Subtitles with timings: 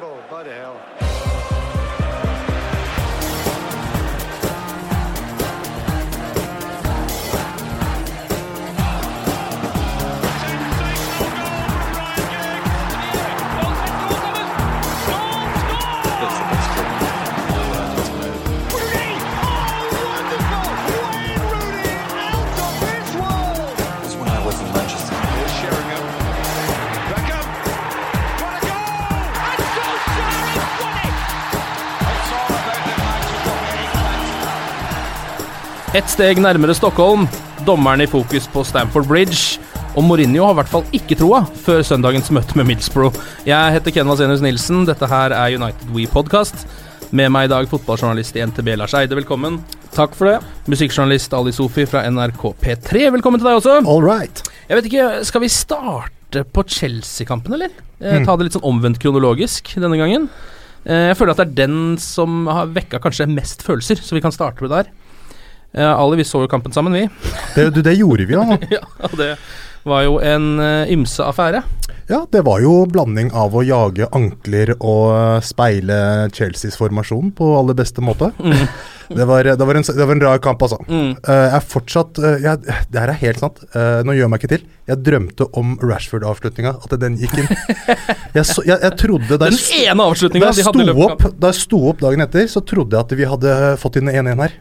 [0.00, 1.81] By the hell.
[35.92, 37.26] Et steg nærmere Stockholm,
[37.66, 39.58] dommeren i fokus på Stamford Bridge.
[39.92, 43.18] Og Mourinho har i hvert fall ikke troa før søndagens møte med Middlesbrough.
[43.44, 46.64] Jeg heter Ken Vasenius Nilsen, dette her er United We Podcast.
[47.12, 49.58] Med meg i dag fotballjournalist i NTB Lars Eide, velkommen.
[49.92, 50.38] Takk for det.
[50.72, 53.76] Musikkjournalist Ali Sofi fra NRK P3, velkommen til deg også.
[53.84, 54.40] All right.
[54.70, 57.76] Jeg vet ikke, Skal vi starte på Chelsea-kampen, eller?
[58.00, 58.24] Mm.
[58.24, 60.30] ta det litt sånn omvendt kronologisk denne gangen.
[60.88, 64.24] Eh, jeg føler at det er den som har vekka kanskje mest følelser, så vi
[64.24, 64.88] kan starte med der.
[65.74, 67.08] Eh, Ali, vi så jo kampen sammen, vi.
[67.54, 68.58] Det, det gjorde vi, ja.
[68.70, 69.36] ja, det
[69.88, 71.62] var jo en eh, ymse affære.
[72.10, 75.98] Ja, det var jo blanding av å jage ankler og eh, speile
[76.34, 78.32] Chelseas formasjon på aller beste måte.
[79.12, 80.78] Det, var, det, var en, det var en rar kamp, altså.
[80.88, 81.10] Mm.
[81.20, 83.58] Eh, jeg er fortsatt jeg, Det her er helt sant.
[84.06, 84.62] Nå gjør jeg meg ikke til.
[84.88, 87.50] Jeg drømte om Rashford-avslutninga, at den gikk inn.
[88.38, 91.58] Jeg, så, jeg, jeg trodde Den jeg, ene avslutninga de hadde i opp, da jeg
[91.66, 94.56] sto opp dagen etter, så trodde jeg at vi hadde fått inn 1-1 her.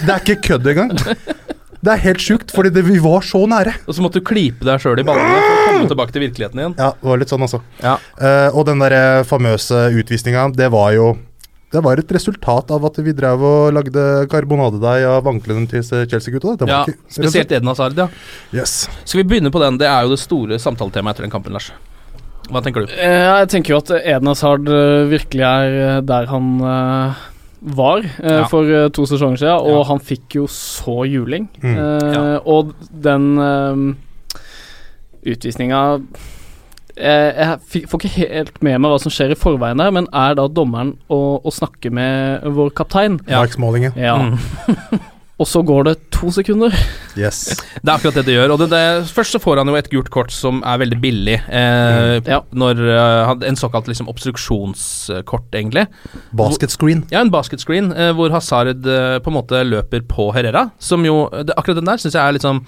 [0.00, 0.96] Det er ikke kødd engang.
[1.80, 3.72] Det er helt sjukt, fordi det, vi var så nære.
[3.88, 6.60] Og så måtte du klype deg sjøl i ballene for å komme tilbake til virkeligheten
[6.60, 6.74] igjen.
[6.76, 7.62] Ja, det var litt sånn, altså.
[7.80, 7.94] Ja.
[8.20, 11.14] Uh, og den der eh, famøse utvisninga, det var jo
[11.70, 16.56] det var et resultat av at vi drev og lagde karbonadedeig av anklene til Chelsea-gutta.
[16.66, 18.08] Ja, ikke- spesielt Eden Hazard, ja.
[18.52, 18.88] Yes.
[19.04, 19.78] Skal vi begynne på den?
[19.78, 21.70] Det er jo det store samtaletemaet etter den kampen, Lars.
[22.50, 22.92] Hva tenker du?
[22.92, 26.58] Eh, Jeg tenker jo at Eden Hazard virkelig er der han
[27.62, 28.44] var eh, Ja.
[28.48, 29.82] for eh, to sesonger siden, og Ja.
[29.90, 31.48] han fikk jo så juling.
[31.62, 31.76] Mm.
[31.76, 32.38] Eh, Ja.
[32.46, 33.96] Og den
[35.26, 36.00] utvisninga
[36.96, 40.34] Jeg jeg får ikke helt med meg hva som skjer i forveien der, men er
[40.34, 43.18] da dommeren å, å snakke med vår kaptein?
[43.28, 43.38] Ja.
[43.40, 43.86] Mark Smalling.
[43.96, 44.16] Ja.
[44.18, 45.00] Mm.
[45.40, 46.74] og så går det to sekunder.
[47.16, 47.38] Yes.
[47.80, 48.52] Det er akkurat det det gjør.
[48.52, 48.80] Og det, det,
[49.16, 51.38] først så får han jo et gult kort som er veldig billig.
[51.48, 52.42] Eh, Ja.
[52.52, 55.86] Når eh, En såkalt liksom obstruksjonskort, egentlig.
[56.36, 57.04] Basket screen.
[57.10, 60.68] Ja, en basket screen eh, hvor Hazard eh, på en måte løper på Herrera.
[60.78, 62.62] Som jo det, Akkurat den der syns jeg er litt sånn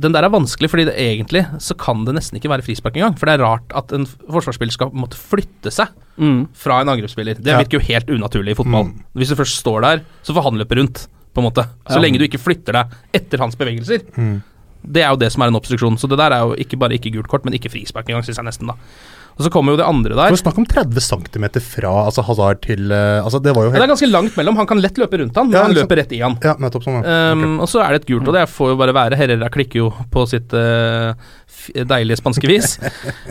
[0.00, 3.16] Den der er vanskelig, fordi det egentlig så kan det nesten ikke være frispark engang.
[3.18, 5.88] For det er rart at en forsvarsspiller skal måtte flytte seg
[6.20, 6.48] Mm.
[6.52, 7.38] fra en angrepsspiller.
[7.40, 7.56] Det Ja.
[7.62, 8.90] virker jo helt unaturlig i fotball.
[8.90, 9.04] Mm.
[9.16, 11.66] Hvis du først står der, så får han løpe rundt, på en måte.
[11.88, 12.02] Så Ja.
[12.02, 14.02] lenge du ikke flytter deg etter hans bevegelser.
[14.16, 14.42] Mm.
[14.82, 15.98] Det er jo det som er en obstruksjon.
[16.00, 18.36] Så det der er jo ikke bare ikke gult kort, men ikke frispark engang, syns
[18.40, 18.74] jeg nesten, da.
[19.38, 20.36] Og så kommer jo det andre der.
[20.36, 23.86] Snakk om 30 cm fra altså Hazard til eh, Altså, det var jo Ja, det
[23.86, 24.56] er ganske langt mellom.
[24.56, 26.36] Han kan lett løpe rundt han, men Ja, han løper rett i han.
[26.42, 27.02] Ja, nettopp sånn.
[27.04, 27.32] ja.
[27.32, 29.16] Um, Og så er det et gult, og det får jo bare være.
[29.16, 31.14] Herrera klikker jo på sitt uh,
[31.74, 32.78] deilige spanske vis.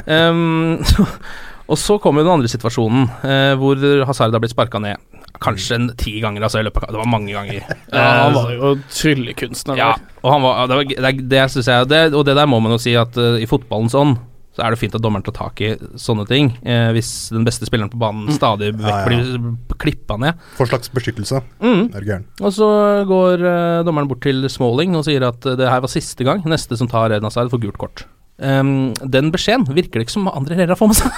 [0.07, 0.79] um,
[1.69, 4.97] og så kommer jo den andre situasjonen, uh, hvor Hazard har blitt sparka ned.
[5.39, 6.59] Kanskje en ti ganger, altså.
[6.59, 7.61] i løpet av Det var mange ganger.
[7.93, 9.79] Ja, han var jo tryllekunstner.
[9.79, 12.59] ja, og han var, det, var, det, det synes jeg det, Og det der må
[12.63, 14.17] man jo si at uh, i fotballens ånd
[14.59, 16.49] så er det fint at dommeren tar tak i sånne ting.
[16.67, 19.05] Eh, hvis den beste spilleren på banen stadig vekk Ja, ja.
[19.07, 20.41] blir klippa ned.
[20.57, 21.39] For slags beskyttelse.
[21.63, 21.83] Mm.
[21.93, 22.25] Er du gæren.
[22.43, 22.67] Og så
[23.07, 26.43] går eh, dommeren bort til Smalling og sier at eh, det her var siste gang.
[26.49, 28.03] Neste som tar Eden Hazard, får gult kort.
[28.39, 31.11] Em, den beskjeden virker det ikke som andre Herrera får med seg.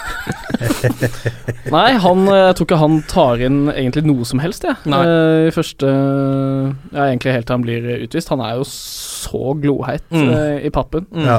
[1.76, 4.78] Nei, han, eh, jeg tror ikke han tar inn egentlig noe som helst, jeg.
[4.90, 5.02] Ja.
[5.06, 8.32] Uh, I første Ja, egentlig helt til han blir utvist.
[8.34, 10.28] Han er jo så gloheit Mm.
[10.34, 11.06] uh, i pappen.
[11.14, 11.28] Mm.
[11.30, 11.38] Ja.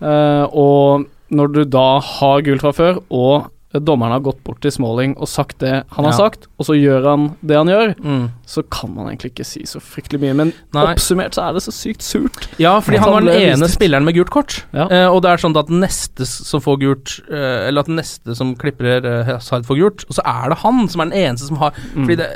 [0.00, 4.72] Uh, og når du da har gult fra før, og dommeren har gått bort til
[4.74, 6.16] Smalling og sagt det han har Ja.
[6.16, 8.30] sagt, og så gjør han det han gjør, Mm.
[8.46, 10.34] så kan man egentlig ikke si så fryktelig mye.
[10.34, 10.86] Men Nei.
[10.94, 12.48] oppsummert så er det så sykt surt.
[12.58, 14.64] Ja, fordi han var den ene vist spilleren med gult kort.
[14.74, 14.88] Ja.
[14.90, 18.56] Eh, og det er sånn at neste som får gult eh, Eller at neste som
[18.56, 21.56] klipper eh, Hazard får gult, og så er det han som er den eneste som
[21.58, 22.26] har Fordi det,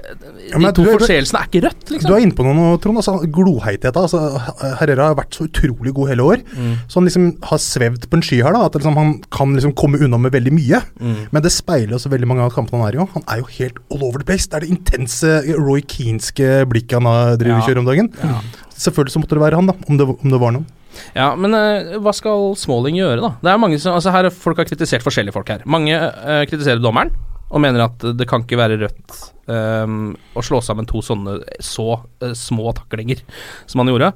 [0.52, 2.10] Ja, de to du er- forseelsene er ikke rødt, Du liksom.
[2.14, 2.96] er inne på noe Trond.
[2.98, 3.96] Altså, Gloheitheta.
[4.06, 4.38] Altså,
[4.78, 6.42] Herrera har vært så utrolig god hele år.
[6.54, 6.76] Mm.
[6.86, 8.52] Så han liksom har svevd på en sky her.
[8.52, 10.82] da At liksom, Han kan liksom komme unna med veldig mye.
[11.00, 11.16] Mm.
[11.32, 13.06] Men det speiler også veldig mange av kampene han er i.
[13.14, 14.48] Han er jo helt all over the place.
[14.50, 17.66] Det er det intense Roy Keanske blikket han driver og Ja.
[17.68, 18.10] kjører om dagen.
[18.74, 19.74] Selvfølgelig så måtte det være han, da.
[19.88, 20.66] Om det, om det var noen.
[21.14, 23.32] Ja, men uh, hva skal Smalling gjøre, da?
[23.42, 25.64] Det er mange som, altså her er Folk har kritisert forskjellige folk her.
[25.66, 27.10] Mange uh, kritiserer dommeren
[27.50, 29.16] og mener at det kan ikke være rødt
[29.46, 33.20] um, å slå sammen to sånne så uh, små taklinger
[33.66, 34.12] som han gjorde.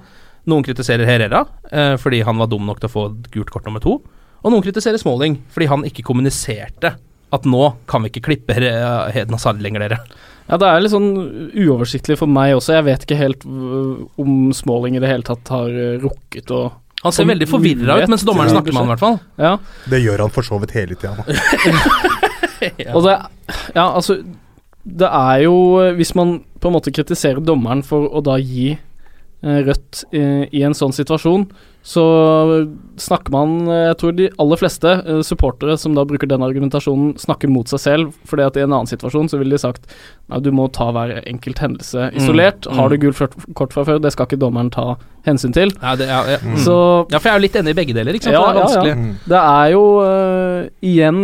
[0.49, 3.03] Noen kritiserer Herrera eh, fordi han var dum nok til å få
[3.35, 3.99] gult kort nummer to.
[4.45, 6.95] Og noen kritiserer Smalling fordi han ikke kommuniserte
[7.35, 9.99] at nå kan vi ikke klippe Heden Hazard lenger, dere.
[10.49, 11.11] Ja, det er litt sånn
[11.53, 12.79] uoversiktlig for meg også.
[12.79, 16.63] Jeg vet ikke helt øh, om Smalling i det hele tatt har øh, rukket å
[17.05, 19.19] Han ser veldig forvirra ut mens dommeren snakker med han, i hvert fall.
[19.37, 19.53] Ja.
[19.93, 21.13] Det gjør han for så vidt hele tida.
[21.21, 22.95] da.
[22.97, 23.13] Og det
[23.77, 24.17] Ja, altså
[24.83, 28.73] Det er jo øh, Hvis man på en måte kritiserer dommeren for å da gi
[29.39, 30.21] rødt i,
[30.59, 31.45] i en sånn situasjon,
[31.89, 32.05] så
[33.01, 37.15] snakker man øh, Jeg tror de aller fleste øh, supportere som da bruker den argumentasjonen,
[37.21, 39.89] snakker mot seg selv, fordi at i en annen situasjon så ville de sagt
[40.29, 42.67] Nei, du må ta hver enkelt hendelse isolert.
[42.69, 42.77] Mm.
[42.77, 45.73] Har du gult kort fra før, det skal ikke dommeren ta hensyn til.
[45.81, 46.43] Ja, det, ja, ja.
[46.45, 46.59] Mm.
[46.61, 46.75] Så
[47.09, 48.37] ja, for jeg er jo litt enig i begge deler, ikke sant?
[48.37, 49.15] Ja, det er vanskelig.
[49.33, 51.23] Det er jo uh, igjen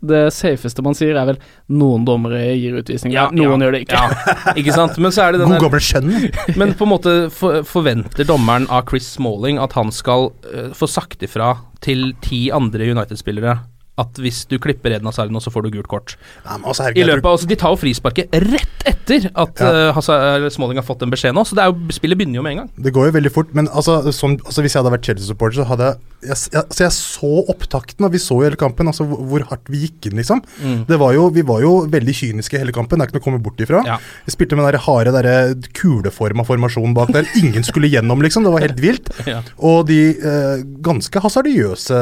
[0.00, 1.40] det safeste man sier, er vel
[1.80, 4.00] noen dommere gir utvisning, Ja, noen ja, gjør det ikke.
[4.00, 5.00] Ja, ikke sant?
[5.02, 6.56] Men så er det den God der gamle skjønn.
[6.60, 10.88] Men på en måte for, forventer dommeren av Chris Smalling at han skal uh, få
[10.90, 11.54] sagt ifra
[11.84, 13.58] til ti andre United-spillere
[14.00, 16.14] at hvis du klipper Eden Hazard nå, så får du gult kort.
[16.46, 19.30] Nei, men altså, I herregud, jeg løpet av, altså, De tar jo frisparket rett etter
[19.30, 19.90] at Ja.
[19.94, 22.62] uh, Smalling har fått en beskjed nå, så det jo, spillet begynner jo med en
[22.64, 22.70] gang.
[22.76, 25.68] Det går jo veldig fort, men altså, sånn, altså hvis jeg hadde vært Chelsea-supporter, så
[25.70, 29.06] hadde jeg jeg, jeg, altså jeg så opptakten, og vi så jo hele kampen, altså
[29.08, 30.42] hvor, hvor hardt vi gikk inn, liksom.
[30.60, 30.82] Mm.
[30.88, 33.26] Det var jo, vi var jo veldig kyniske hele kampen, det er ikke noe å
[33.28, 33.80] komme bort ifra.
[33.88, 33.96] Ja.
[34.26, 38.44] Vi spilte med den harde der kuleforma formasjonen bak der ingen skulle gjennom, liksom.
[38.44, 39.12] Det var helt vilt.
[39.30, 39.42] Ja.
[39.62, 41.94] Og de eh, ganske hasardiøse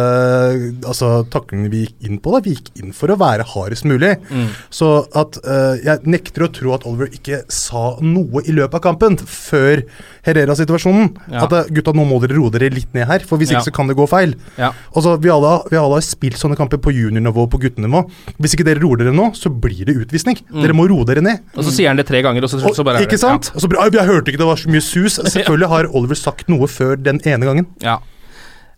[0.86, 4.14] altså, taklingene vi gikk inn på, da, vi gikk inn for å være hardest mulig.
[4.30, 4.46] Mm.
[4.72, 4.88] Så
[5.18, 9.16] at eh, jeg nekter å tro at Oliver ikke sa noe i løpet av kampen,
[9.18, 9.82] før
[10.26, 11.10] Herrera-situasjonen.
[11.32, 11.44] Ja.
[11.46, 13.58] At eh, gutta, nå må dere roe dere litt ned her, for hvis Ja.
[13.58, 14.34] ikke så kan det gå feil.
[14.58, 14.72] Ja.
[14.94, 18.04] Altså, vi alle, vi alle har spilt sånne kamper på juniornivå og på guttenivå.
[18.38, 20.38] Hvis ikke dere roer dere nå, så blir det utvisning.
[20.52, 21.40] Dere må roe dere ned.
[21.56, 23.50] Og så sier han det tre ganger, og så, Og, så bare ikke sant?
[23.54, 25.18] Og så, jeg hørte ikke det var så mye sus.
[25.34, 27.66] Selvfølgelig har Oliver sagt noe før den ene gangen.
[27.82, 27.98] Ja.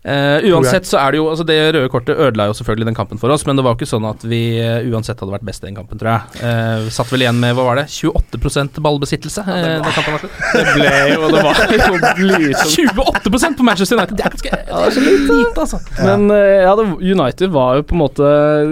[0.01, 3.19] Eh, uansett så er det jo Altså Det røde kortet ødela jo selvfølgelig den kampen
[3.21, 5.61] for oss, men det var jo ikke sånn at vi uh, uansett hadde vært best
[5.61, 6.41] i den kampen, tror jeg.
[6.41, 10.39] Uh, vi satt vel igjen med hva var det 28% ballbesittelse da kampen var slutt.
[10.57, 12.97] Det ble jo Det var jo blysomt.
[12.97, 14.17] 28% på Manchester United!
[14.17, 15.81] Det er ganske det er lite, altså.
[16.01, 18.31] Men eh, ja, det, United var jo på en måte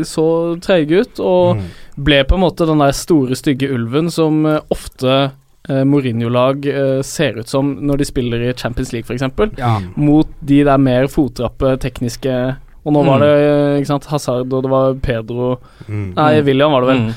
[0.09, 0.25] så
[0.65, 1.61] treige ut, og
[1.99, 4.41] ble på en måte den der store, stygge ulven som
[4.73, 5.21] ofte
[5.67, 9.25] Mourinho-lag eh, ser ut som når de spiller i Champions League, f.eks.
[9.59, 9.79] Ja.
[9.95, 13.25] Mot de der mer fotrappe, tekniske Og nå var Mm.
[13.25, 15.57] det eh, ikke sant, Hazard, og det var Pedro
[15.89, 16.13] Mm.
[16.15, 17.01] Nei, William var det vel.
[17.09, 17.13] Mm.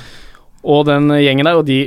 [0.65, 1.87] Og den gjengen der, og de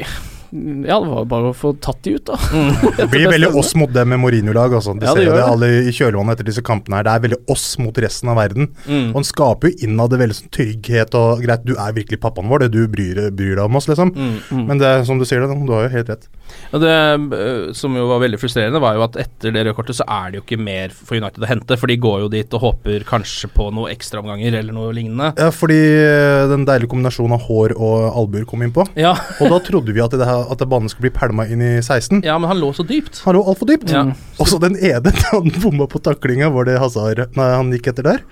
[0.55, 2.37] Ja, det var jo bare å få tatt de ut, da.
[2.97, 4.71] Det blir veldig oss mot dem med Mourinho-lag.
[4.77, 4.93] Altså.
[4.97, 5.49] De Ja, ser jo det det.
[5.51, 6.95] alle i kjølvannet etter disse kampene.
[6.95, 8.69] her Det er veldig oss mot resten av verden.
[8.87, 9.09] Mm.
[9.09, 12.47] Og han skaper jo innad det veldig sånn trygghet og greit, du er virkelig pappaen
[12.47, 14.13] vår, det du bryr, bryr deg om oss, liksom.
[14.15, 14.65] Mm.
[14.69, 16.29] Men det som du sier det, du har jo helt rett.
[16.75, 16.91] Og det
[17.37, 20.31] øh, som jo var veldig frustrerende, var jo at etter det røde kortet så er
[20.31, 23.05] det jo ikke mer for United å hente, for de går jo dit og håper
[23.07, 25.31] kanskje på noe ekstraomganger eller noe lignende.
[25.39, 28.85] Ja, fordi eh, den deilige kombinasjonen av hår og albuer kom inn på.
[28.99, 31.73] Ja, Og da trodde vi at, det her, at banen skulle bli pælma inn i
[31.81, 32.23] 16.
[32.25, 33.21] ja men han lå så dypt.
[33.25, 33.91] Han lå altfor dypt.
[33.93, 34.07] Ja.
[34.39, 38.05] Og så den ene han bomma på taklinga, var det Hazard Nei, han gikk etter
[38.11, 38.25] der.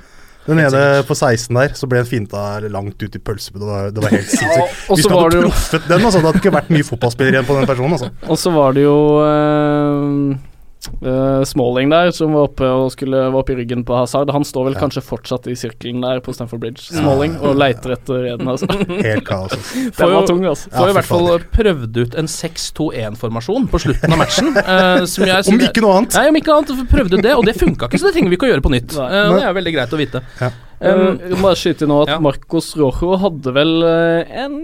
[0.43, 3.63] Den ene på 16 der, så ble en finta langt ut i pølsebudet.
[3.63, 4.81] Det var, det var helt sinnssykt.
[4.89, 7.69] Hvis du hadde truffet den, altså, det hadde ikke vært mye fotballspiller igjen på den
[7.69, 7.95] personen.
[7.95, 8.09] Altså.
[8.27, 10.41] Og så var det jo eh,
[10.89, 14.31] eh, Smalling der, som var oppe og skulle var oppe i ryggen på Hazard.
[14.35, 18.27] Han står vel kanskje fortsatt i sirkelen der på Stamford Bridge, Smalling, og leiter etter
[18.33, 18.83] Eden Hazard.
[19.07, 19.55] Helt kaos.
[19.55, 19.83] Altså.
[19.83, 20.73] Den Får jo- var tung, altså.
[20.73, 24.51] Får Ja, i hvert fall prøvd ut en 6-2-1-formasjon på slutten av matchen.
[24.57, 26.19] Uh, som jeg, Om ikke noe annet.
[26.19, 28.39] Nei, om ikke annet prøvde ut det, og det funka ikke, så det trenger vi
[28.39, 28.93] ikke å gjøre på nytt.
[28.99, 30.23] Eh, det er veldig greit å vite.
[30.41, 30.51] Ja.
[30.83, 32.19] Um, jeg må bare skyte inn nå at Ja.
[32.23, 34.57] Marcos Rojo hadde vel eh, en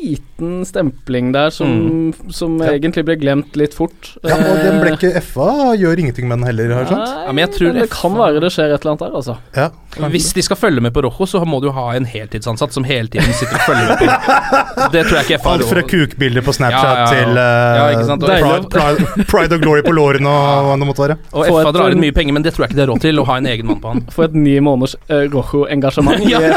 [0.00, 2.72] liten stempling der som, som Ja.
[2.76, 4.12] egentlig ble glemt litt fort.
[4.22, 7.10] Ja, og den ble Eh, ikke FA gjør ingenting med den heller, har jeg skjønt.
[7.26, 7.96] Ja, men jeg tror det FA.
[8.00, 9.36] kan være det skjer et eller annet der, altså.
[9.56, 9.68] Ja.
[10.08, 12.84] Hvis de skal følge med på Rojo, så må du jo ha en heltidsansatt som
[12.84, 14.06] hele tiden sitter og følger med på
[14.94, 17.10] Det tror jeg ikke FA har Alt fra kukbilder på Snapchat Ja, ja, ja.
[17.12, 21.04] til Ja, ikke sant, pride, pride, pride og glory på lårene og hva det måtte
[21.04, 21.16] være.
[21.32, 23.18] Og FA drar inn mye penger, men det tror jeg ikke de har råd til,
[23.18, 24.04] å ha en egen mann på han.
[24.14, 26.24] For et ni måneders uh, Rojo-engasjement.
[26.32, 26.40] Ja.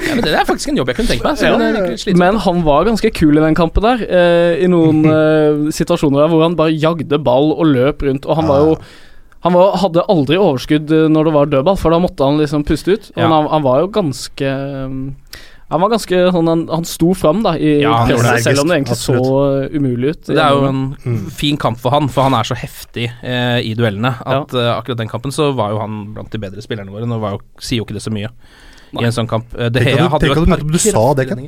[0.00, 1.42] Ja, men Det er faktisk en jobb jeg kunne tenkt meg.
[1.44, 2.14] Ja.
[2.18, 4.00] Men han var ganske kul i den kampen der.
[4.08, 8.26] eh, I noen eh, situasjoner der hvor han bare jagde ball og løp rundt.
[8.26, 8.72] Og han var jo
[9.44, 12.64] Han var, hadde aldri overskudd eh, når det var dødball, for da måtte han liksom
[12.68, 13.06] puste ut.
[13.16, 13.28] Ja.
[13.30, 15.38] han, han var jo ganske eh,
[15.70, 18.78] Han var ganske sånn Han, han sto fram da i Ja, presset, selv om det
[18.80, 19.16] egentlig så
[19.62, 20.22] eh, umulig ut.
[20.26, 21.30] Det er jo en Mm.
[21.30, 24.98] fin kamp for han, for han er så heftig eh, i duellene at eh, akkurat
[24.98, 27.06] den kampen så var jo han blant de bedre spillerne våre.
[27.06, 28.28] Nå var jo, sier jo ikke det så mye
[28.98, 29.46] i en sånn kamp.
[29.54, 31.44] Uh, det Tenk at du- hadde tenk at du nettopp du sa det, Ken.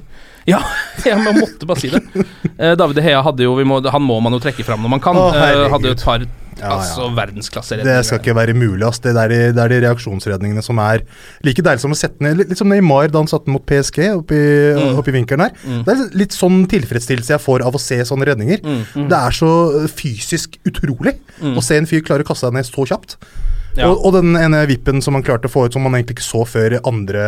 [0.49, 0.59] Ja,
[1.07, 2.03] ja, man måtte bare si det.
[2.59, 4.97] Uh, David De Hea hadde jo vi må, Han må man jo trekke fram når
[4.97, 5.19] man kan.
[5.19, 6.25] Oh, uh, hadde jo et par
[6.63, 7.97] altså verdensklasseredninger.
[8.03, 8.85] Det skal ikke være mulig.
[8.87, 9.01] ass.
[9.03, 11.03] Det er de, det er de reaksjonsredningene som er
[11.47, 13.99] like deilig som å sette ned Litt, som Neymar da han satte den mot PSG
[14.21, 14.39] oppi,
[14.77, 14.99] Mm.
[15.01, 15.57] oppi vinkelen her.
[15.67, 15.81] Mm.
[15.87, 18.63] Det er litt sånn tilfredsstillelse jeg får av å se sånne redninger.
[18.63, 19.09] Mm.
[19.11, 19.51] Det er så
[19.91, 21.57] fysisk utrolig Mm.
[21.59, 23.17] å se en fyr klare å kaste seg ned så kjapt.
[23.79, 23.89] Ja.
[23.89, 26.27] Og, og den ene vippen som han klarte å få ut som man egentlig ikke
[26.27, 27.23] så før andre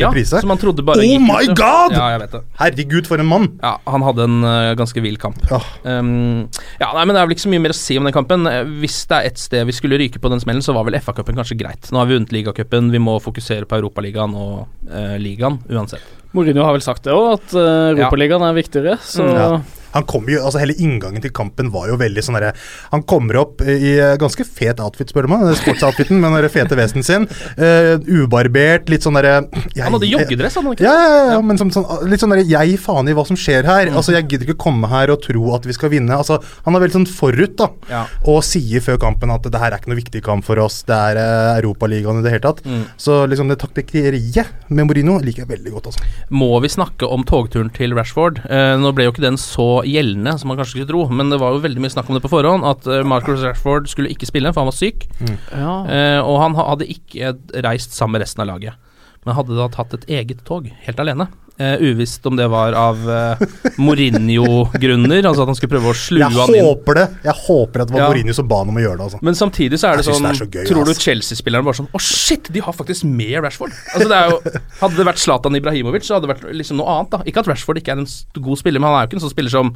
[0.00, 0.40] ja, reprise.
[0.40, 1.54] som han trodde bare Oh gikk my ut.
[1.58, 1.92] God!
[1.96, 2.40] Ja, jeg vet det.
[2.60, 3.48] Herregud, for en mann!
[3.62, 5.38] Ja, han hadde en uh, ganske vill kamp.
[5.50, 5.60] Ja.
[5.84, 6.48] Um,
[6.80, 8.46] ja, nei, men Det er vel ikke så mye mer å si om den kampen.
[8.48, 10.96] Eh, Hvis det er ett sted vi skulle ryke på den smellen, så var vel
[11.00, 11.90] FA-cupen kanskje greit.
[11.92, 16.04] Nå har vi vunnet ligacupen, vi må fokusere på Europaligaen og uh, ligaen uansett.
[16.36, 17.92] Mourinho har vel sagt det òg, at uh, Ja.
[17.96, 18.98] Europaligaen er viktigere.
[19.04, 19.50] Så Mm, Ja.
[19.94, 22.52] Han kommer jo, altså Hele inngangen til kampen var jo veldig sånn derre
[22.92, 25.46] Han kommer opp i eh, ganske fet outfit, spør du meg.
[25.60, 27.26] Sportsoutfiten med den fete vesten sin.
[27.58, 29.42] Uh, ubarbert, litt sånn derre
[29.78, 30.86] Han hadde joggedress, hadde han ikke?
[30.86, 33.68] Ja, ja, ja, men som, sånn, litt sånn derre Jeg faen i hva som skjer
[33.68, 33.92] her.
[33.92, 36.16] Altså Jeg gidder ikke komme her og tro at vi skal vinne.
[36.16, 37.70] Altså Han er veldig sånn forut, da.
[37.90, 38.04] Ja.
[38.28, 40.80] Og sier før kampen at det her er ikke noe viktig kamp for oss.
[40.88, 42.62] Det er uh, Europaligaen i det hele tatt.
[42.66, 42.84] Mm.
[43.00, 46.08] Så liksom det taktikkeriet med Mourinho liker jeg veldig godt, altså.
[46.34, 48.42] Må vi snakke om togturen til Rashford?
[48.48, 51.38] Uh, nå ble jo ikke den så gjeldende som man kanskje skulle tro, men det
[51.42, 54.28] var jo veldig mye snakk om det på forhånd, at eh, Marcus Rashford skulle ikke
[54.28, 55.06] spille, for han var syk.
[55.52, 55.74] ja.
[55.86, 57.34] Eh, og han hadde ikke
[57.66, 58.78] reist sammen med resten av laget,
[59.24, 61.28] men hadde da tatt et eget tog, helt alene.
[61.58, 63.40] Eh, uvisst om det var av uh,
[63.82, 66.58] Mourinho-grunner, altså at han skulle prøve å slue Jeg han inn.
[66.60, 67.06] Jeg håper det.
[67.24, 68.10] Jeg håper at det var Ja.
[68.12, 69.06] Mourinho som ba han om å gjøre det.
[69.08, 69.18] altså.
[69.26, 70.92] Men samtidig så er det Jeg sånn det er så gøy, Tror du.
[70.94, 73.74] Chelsea-spillerne bare sånn Å, shit, de har faktisk med Rashford.
[73.94, 74.38] Altså det er jo
[74.84, 77.22] Hadde det vært Zlatan Ibrahimovic, så hadde det vært liksom noe annet, da.
[77.26, 79.34] Ikke at Rashford ikke er en god spiller, men han er jo ikke en sånn
[79.34, 79.74] spiller som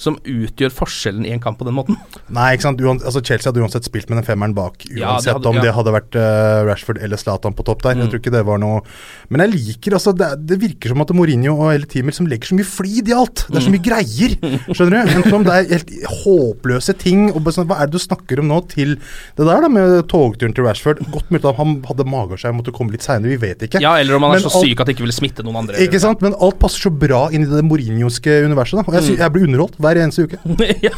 [0.00, 1.98] som utgjør forskjellen i en kamp på den måten.
[2.32, 2.80] Nei, ikke sant.
[2.80, 5.58] Uan, altså Chelsea hadde uansett spilt med den femmeren bak, uansett Ja, det hadde- om
[5.58, 5.64] ja.
[5.66, 7.94] det hadde vært uh, Rashford eller Zlatan på topp der.
[7.98, 8.00] Mm.
[8.06, 8.80] Jeg tror ikke det var noe
[9.28, 12.48] Men jeg liker altså Det, det virker som at Mourinho og hele teamet liksom legger
[12.48, 13.44] så mye flid i alt.
[13.50, 13.66] Det er Mm.
[13.68, 14.32] så mye greier.
[14.72, 15.12] Skjønner du?
[15.20, 15.90] Enten om det er helt
[16.24, 19.60] håpløse ting og bare sånn, Hva er det du snakker om nå til det der,
[19.66, 21.02] da, med togturen til Rashford?
[21.12, 23.80] Godt mulig at han hadde mage og måtte komme litt seinere, vi vet ikke.
[23.84, 25.60] Ja, eller om han er Men så alt- syk at det ikke vil smitte noen
[25.62, 25.76] andre.
[25.84, 26.22] Ikke sant?
[26.24, 28.80] Men alt passer så bra inn i det mourinhoske universet.
[28.80, 30.38] da Og jeg, sy- jeg blir underholdt hver eneste uke.
[30.86, 30.94] ja,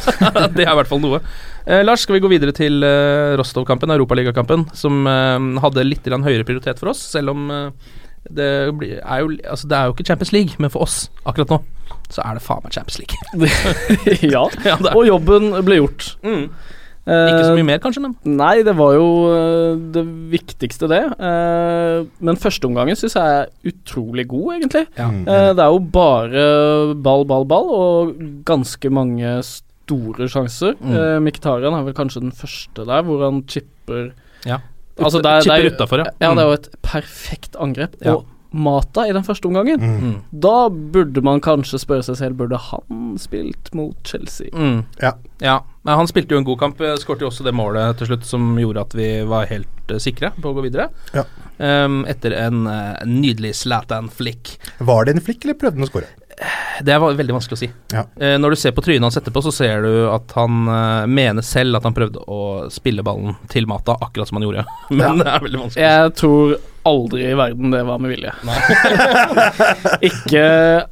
[0.53, 1.19] det er i hvert fall noe.
[1.65, 6.25] Eh, Lars, skal vi gå videre til eh, Rostov-kampen, Europaligakampen, som eh, hadde litt grann
[6.27, 7.91] høyere prioritet for oss, selv om eh,
[8.29, 11.51] det, blir, er jo, altså, det er jo ikke Champions League, men for oss akkurat
[11.51, 11.59] nå,
[12.13, 13.17] så er det faen meg Champions League.
[14.35, 14.45] ja.
[14.69, 16.13] Ja, Og jobben ble gjort.
[16.23, 16.45] Mm.
[17.03, 21.01] Ikke så Eh, mye mer, kanskje, men Nei, det var jo eh, det viktigste, det.
[21.19, 24.85] Eh, men førsteomgangen syns jeg er utrolig god, egentlig.
[24.97, 25.09] Ja.
[25.11, 25.25] Mm.
[25.27, 26.45] Det er jo bare
[27.03, 28.13] ball, ball, ball, og
[28.47, 30.77] ganske mange store sjanser.
[30.79, 31.23] Mm.
[31.27, 34.13] Miktarian er vel kanskje den første der, hvor han chipper
[34.47, 34.61] Ja.
[34.99, 36.03] Altså, det er- er Chipper utafor, ja.
[36.21, 36.47] Ja, det er Mm.
[36.47, 37.95] jo et perfekt angrep.
[38.05, 38.13] Ja.
[38.15, 39.99] Og Mata i den første omgangen, Mm.
[40.03, 40.15] Mm.
[40.31, 44.49] da burde man kanskje spørre seg selv Burde han spilt mot Chelsea.
[44.53, 44.83] Mm.
[45.01, 45.13] Ja.
[45.41, 45.55] ja.
[45.83, 46.81] Men han spilte jo en god kamp.
[46.81, 49.97] eh, Skårte jo også det målet til slutt som gjorde at vi var helt eh,
[49.99, 50.89] sikre på å gå videre.
[51.13, 51.25] Ja.
[51.57, 54.55] Um, etter en uh, nydelig Zlatan-flick.
[54.79, 56.09] Var det en flick, eller prøvde han å score?
[56.83, 57.69] Det var veldig vanskelig å si.
[57.93, 58.05] Ja.
[58.17, 61.45] Uh, når du ser på trynet hans etterpå, så ser du at han uh, mener
[61.45, 62.39] selv at han prøvde å
[62.73, 64.65] spille ballen til Mata, akkurat som han gjorde.
[64.97, 65.83] Men det er veldig vanskelig.
[65.85, 66.55] Jeg tror
[66.87, 68.33] aldri i verden det var med vilje.
[70.09, 70.43] Ikke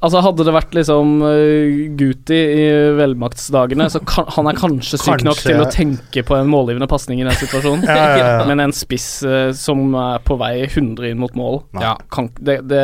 [0.02, 2.66] Altså, hadde det vært liksom uh, Guti i
[2.98, 7.22] velmaktsdagene, så kan, han er kanskje syk nok til å tenke på en målgivende pasning
[7.22, 7.86] i den situasjonen.
[7.92, 8.46] Ja, ja, ja.
[8.48, 11.62] Men en spiss uh, som er på vei 100 inn mot mål,
[12.14, 12.84] kan, det, det,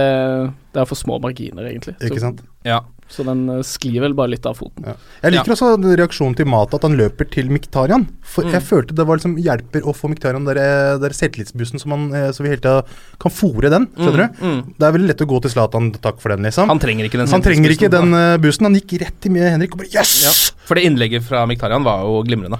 [0.75, 1.95] det er for små marginer, egentlig.
[2.03, 2.43] Ikke sant?
[2.67, 2.81] Ja.
[3.09, 4.83] Så den eh, sklir vel bare litt av foten.
[4.85, 4.93] Ja.
[5.23, 8.07] Jeg liker også reaksjonen til Mata, at han løper til Miktarian.
[8.21, 8.51] For Mm.
[8.51, 12.03] jeg følte det var liksom hjelper å få Miktarian der, eh, der selvtillitsbussen som han,
[12.13, 12.83] eh, så vi hele tida
[13.19, 13.87] kan fòre den.
[13.95, 14.45] Skjønner Mm, du?
[14.45, 14.73] mm.
[14.77, 16.67] Det er veldig lett å gå til Zlatan, takk for den, liksom.
[16.67, 18.11] Han trenger ikke den Han trenger ikke den
[18.41, 18.65] bussen.
[18.67, 20.23] Han gikk rett til med Henrik, og bare yes!
[20.23, 20.31] Ja,
[20.67, 22.59] for det innlegget fra Miktarian var jo glimrende.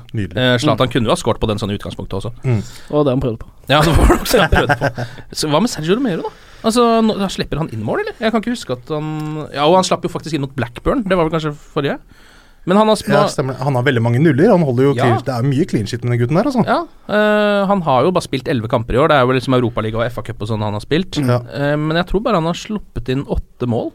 [0.60, 2.32] Zlatan Eh, kunne jo ha skåret på den sånn i utgangspunktet også.
[2.92, 3.48] Og det han prøvde på.
[3.68, 5.06] Ja, det var det også han prøvde på.
[5.36, 6.30] Så hva med Sergio Romero, da?
[6.66, 8.16] Altså, nå, da Slipper han inn mål, eller?
[8.20, 9.12] Jeg kan ikke huske at han
[9.54, 11.04] Ja, og han slapp jo faktisk inn mot Blackburn.
[11.06, 12.00] Det var vel kanskje forrige?
[12.68, 13.56] Men han har Ja, stemmer.
[13.64, 14.50] Han har veldig mange nuller.
[14.52, 15.04] Han holder jo Ja.
[15.04, 16.66] clean, Det er mye clean shit med den gutten der, altså.
[16.66, 19.08] Ja, øh, han har jo bare spilt elleve kamper i år.
[19.08, 21.16] Det er jo liksom Europaliga og FA-cup og sånn han har spilt.
[21.16, 21.40] Ja.
[21.40, 23.94] Uh, men jeg tror bare han har sluppet inn åtte mål.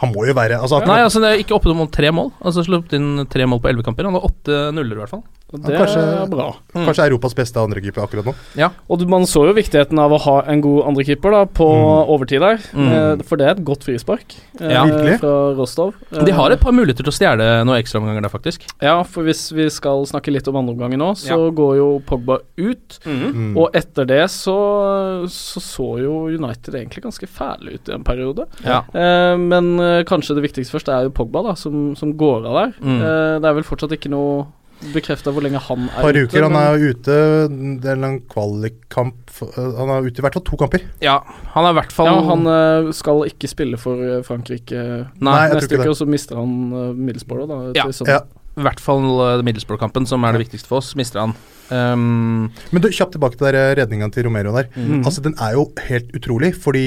[0.00, 2.32] Han må jo være altså, Nei, altså det er ikke oppe mot tre mål.
[2.42, 4.04] Altså sluppet inn tre mål på elleve kamper.
[4.04, 5.24] Han har åtte nuller, i hvert fall.
[5.52, 6.48] Og det kanskje- er bra.
[6.72, 8.34] Kanskje Europas beste andrekeeper akkurat nå.
[8.56, 8.68] Ja.
[8.88, 12.08] Og du- man så jo viktigheten av å ha en god andrekeeper på Mm.
[12.08, 12.58] overtid der.
[12.72, 12.92] Mm.
[12.92, 14.84] Eh, for det er et godt frispark eh, Ja.
[14.84, 15.18] Virkelig.
[15.20, 15.94] fra Rostov.
[16.12, 18.60] Eh, De har et par muligheter til å stjele noen ekstraomganger der, faktisk.
[18.80, 21.50] Ja, for hvis vi skal snakke litt om andreomgangen nå, så Ja.
[21.50, 22.98] går jo Pogba ut.
[23.04, 23.56] Mm.
[23.56, 28.46] Og etter det så, så så jo United egentlig ganske fæle ut i en periode.
[28.64, 28.82] Ja.
[28.94, 32.54] Eh, men eh, kanskje det viktigste først er jo Pogba, da, som, som går av
[32.54, 32.72] der.
[32.84, 33.00] Mm.
[33.00, 34.46] Eh, det er vel fortsatt ikke noe
[34.94, 36.46] bekrefta hvor lenge han er par uker.
[36.46, 37.18] Han er ute.
[37.82, 40.84] Det er en kvalikkamp uh, Han er ute i hvert fall to kamper.
[41.04, 41.20] Ja,
[41.54, 44.82] han er i hvert fall Ja, han eh, skal ikke spille for eh, Frankrike
[45.20, 46.52] Nei, neste uke, og så mister han
[46.98, 47.62] Middlesbrough, da.
[47.76, 48.10] Ja, Sånn.
[48.10, 48.22] Ja.
[48.58, 49.06] I hvert fall
[49.46, 51.36] Middlesbrough-kampen, som er det viktigste for oss, mister han.
[51.70, 54.66] Um, Men du, kjapt tilbake til redninga til Romero der.
[54.74, 55.04] Mm.
[55.04, 56.84] Altså, Den er jo helt utrolig, fordi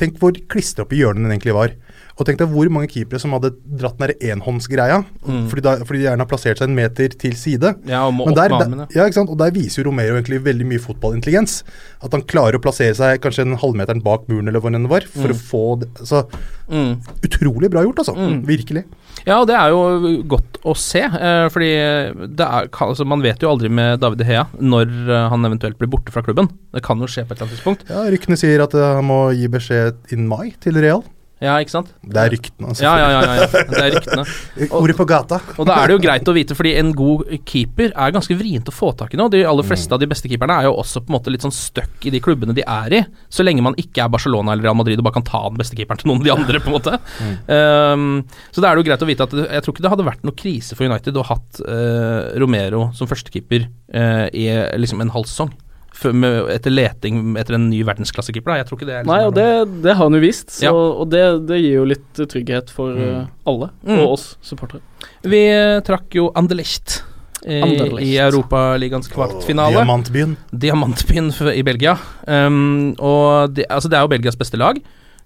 [0.00, 1.74] Tenk hvor klistra opp i hjørnet den egentlig var.
[2.20, 5.46] Og tenk deg hvor mange keepere som hadde dratt den der enhåndsgreia, Mm.
[5.48, 7.74] fordi, da, fordi de gjerne har plassert seg en meter til side.
[7.86, 9.04] ja, og må Men opp med der, ja.
[9.06, 9.30] ikke sant?
[9.30, 11.62] Og der viser jo Romero egentlig veldig mye fotballintelligens.
[12.02, 15.00] At han klarer å plassere seg kanskje en halvmeteren bak muren eller hvor den var,
[15.00, 15.36] for Mm.
[15.36, 15.88] å få det.
[16.04, 16.26] Så
[16.70, 17.00] Mm.
[17.22, 18.14] utrolig bra gjort, altså.
[18.16, 18.44] Mm.
[18.46, 18.84] Virkelig.
[19.26, 23.70] Ja, det er jo godt å se, eh, fordi er, altså, man vet jo aldri
[23.72, 26.50] med David Hea når eh, han eventuelt blir borte fra klubben.
[26.74, 27.86] Det kan jo skje på et eller annet tidspunkt.
[27.90, 31.04] Ja, Ryktene sier at uh, han må gi beskjed innen mai til Real.
[31.40, 31.88] Ja, ikke sant?
[32.04, 32.68] Det er ryktene.
[32.68, 32.84] altså.
[32.84, 33.46] Ja, ja, ja, ja.
[33.70, 34.24] Det er ryktene.
[34.76, 35.38] Ordet på gata.
[35.56, 38.68] Og da er det jo greit å vite, fordi en god keeper er ganske vrient
[38.68, 39.30] å få tak i nå.
[39.32, 41.54] De aller fleste av de beste keeperne er jo også på en måte litt sånn
[41.56, 43.00] stuck i de klubbene de er i.
[43.32, 45.80] Så lenge man ikke er Barcelona eller Real Madrid og bare kan ta den beste
[45.80, 47.00] keeperen til noen av de andre, på en måte.
[47.48, 48.06] Um,
[48.52, 50.28] så da er det jo greit å vite at jeg tror ikke det hadde vært
[50.28, 53.64] noe krise for United å ha hatt uh, Romero som førstekeeper
[53.96, 55.56] uh, i liksom en halv sesong.
[56.00, 58.56] Etter leting etter en ny verdensklassekeeper.
[58.60, 60.64] Jeg tror ikke det er liksom Nei, og det, det har han jo visst, så,
[60.64, 60.72] Ja.
[60.72, 63.28] og det, det gir jo litt eh, trygghet for mm.
[63.50, 63.98] alle, Mm.
[64.00, 64.80] og oss supportere.
[65.22, 67.02] Vi eh, trakk jo Anderlecht.
[67.44, 68.04] I Anderlecht.
[68.04, 69.78] I Europaligaens kvartfinale.
[69.78, 70.36] Diamantbyen.
[70.52, 71.94] Diamantbyen i Belgia.
[72.26, 74.76] Um, og det, altså det er jo Belgias beste lag.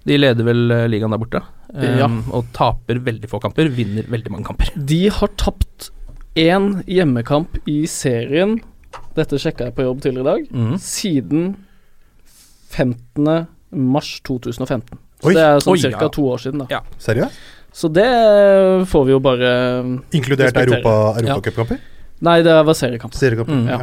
[0.04, 1.42] De leder vel eh, ligaen der borte.
[1.74, 2.06] Um, Ja.
[2.36, 4.70] Og taper veldig få kamper, vinner veldig mange kamper.
[4.76, 5.90] De har tapt
[6.38, 8.60] én hjemmekamp i serien,
[9.16, 10.76] dette sjekka jeg på jobb tidligere i dag, Mm.
[10.82, 11.56] siden
[12.74, 13.46] 15.
[13.70, 14.98] mars 2015.
[15.22, 15.34] Så Oi.
[15.34, 16.00] det er sånn Oi, ca.
[16.04, 16.08] ja.
[16.12, 16.66] to år siden, da.
[16.70, 16.80] Ja.
[17.00, 17.42] Seriøst?
[17.74, 18.06] Så det
[18.86, 19.48] får vi jo bare
[20.14, 21.74] Inkludert europacupkamper?
[21.74, 21.78] Europa, ja.
[22.24, 23.14] Nei, det var seriekamp.
[23.18, 23.64] seriekamp Mm.
[23.68, 23.80] Ja.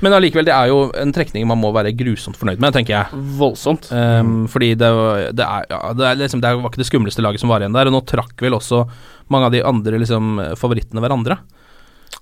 [0.00, 3.22] Men allikevel, det er jo en trekning man må være grusomt fornøyd med, tenker jeg.
[3.36, 3.88] Voldsomt.
[3.90, 4.90] Um, fordi det,
[5.34, 7.74] det, er, ja, det, er liksom, det var ikke det skumleste laget som var igjen
[7.74, 8.84] der, og nå trakk vel også
[9.28, 11.40] mange av de andre liksom, favorittene hverandre.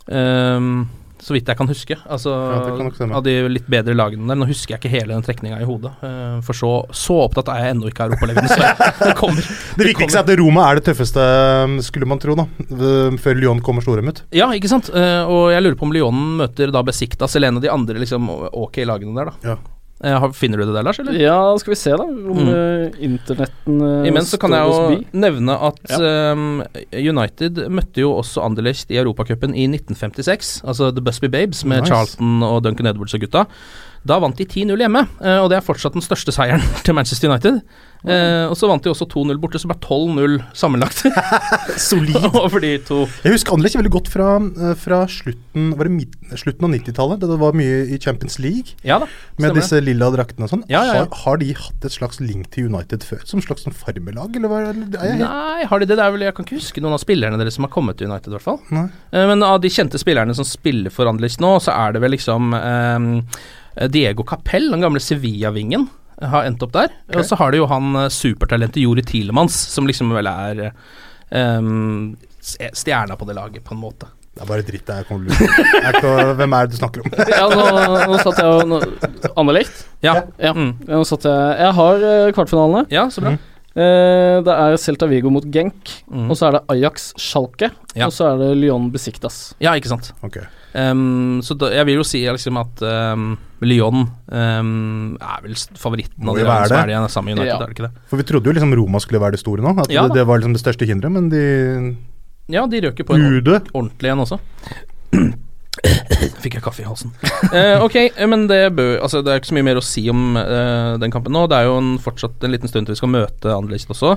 [0.08, 0.88] Um,
[1.22, 1.96] så vidt jeg kan huske.
[2.08, 4.38] Altså, Ja, kan av de litt bedre lagene der.
[4.40, 7.64] Nå husker jeg ikke hele den trekninga i hodet, uh, for så, så opptatt er
[7.64, 8.48] jeg ennå ikke av Europaligaen,
[9.04, 9.50] det kommer.
[9.80, 11.26] Det viktigste er at Roma er det tøffeste,
[11.86, 12.46] skulle man tro, da.
[13.20, 14.24] Før Lyon kommer storem ut.
[14.36, 14.92] Ja, ikke sant.
[14.94, 18.00] Uh, og jeg lurer på om Lyon møter da Besiktas eller en av de andre
[18.02, 19.52] liksom, ok lagene der, da.
[19.54, 19.60] Ja.
[20.02, 20.98] Har- finner du det der, Lars?
[20.98, 21.12] Eller?
[21.20, 22.48] Ja, skal vi se, da, om Mm.
[22.48, 28.40] eh, internetten uh, Imens så kan jeg jo nevne at um, United møtte jo også
[28.46, 31.92] Anderlecht i Europacupen i 1956, altså The Busby Babes med Nice.
[31.92, 33.44] Charlton og Duncan Edwards og gutta.
[34.06, 37.28] Da vant de 10-0 hjemme, eh, og det er fortsatt den største seieren til Manchester
[37.28, 37.60] United.
[38.00, 41.02] Eh, og så vant de også 2-0 borte, så ble 12-0 sammenlagt.
[41.76, 42.16] Solid.
[42.40, 43.02] Over de to.
[43.26, 47.36] Jeg husker Anderlecht veldig godt fra, eh, fra slutten, det slutten av 90-tallet, da det
[47.42, 48.72] var mye i Champions League.
[48.88, 49.60] Ja da, Med det.
[49.60, 50.64] disse lilla draktene og sånn.
[50.72, 50.96] Ja, ja.
[51.02, 53.20] Har, har de hatt et slags link til United før?
[53.28, 54.62] Som slags sånn farmelag, eller hva?
[54.72, 56.00] helt- Nei, har de det?
[56.00, 58.32] det vel, jeg kan ikke huske noen av spillerne deres som har kommet til United,
[58.32, 58.62] i hvert fall.
[58.72, 58.86] Nei.
[59.12, 62.16] Eh, Men av de kjente spillerne som spiller for Anderlecht nå, så er det vel
[62.16, 63.34] liksom eh,
[63.88, 65.88] Diego Capell, den gamle Sevilla-vingen,
[66.20, 66.90] har endt opp der.
[67.16, 70.72] Og så har de jo han eh, supertalentet Jori Tilemans, som liksom vel er
[71.30, 74.08] um, stjerna på det laget, på en måte.
[74.30, 77.14] Det er bare dritt der, er Hvem er det du snakker om?
[77.34, 77.64] Ja, nå,
[78.12, 79.80] nå satt jeg og nå- Anderlecht?
[80.06, 80.20] Ja.
[80.38, 80.52] Ja.
[80.54, 80.70] Mm.
[80.86, 82.84] Nå satt jeg Jeg har eh, kvartfinalene.
[82.94, 83.32] ja, så bra.
[83.74, 86.28] Eh, det er Celta Vigo mot Genk, Mm.
[86.30, 88.06] og så er det Ajax Schalke, Ja.
[88.06, 89.54] og så er det Lyon Besiktas.
[89.62, 90.12] Ja, ikke sant.
[90.26, 90.38] Ok.
[90.78, 93.32] Ehm, så da, jeg vil jo si liksom at um,
[93.66, 97.58] Lyon um, er vel favoritten av de som er det igjen, sammen United, Ja.
[97.58, 98.04] er det ikke det?
[98.10, 99.74] For vi trodde jo liksom Roma skulle være det store nå.
[99.82, 101.44] At Ja det, det var liksom det største hinderet, men de
[102.50, 103.60] Ja, de røk jo på en Ude.
[103.72, 104.38] ordentlig en også.
[106.42, 107.12] Fikk jeg kaffe i halsen.
[107.50, 110.02] uh, ok, eh, men det bør Altså, det er ikke så mye mer å si
[110.10, 111.46] om uh, den kampen nå.
[111.50, 114.16] Det er jo en, fortsatt en liten stund til vi skal møte Anderlecht også.